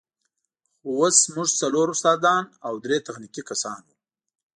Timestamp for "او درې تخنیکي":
2.67-3.43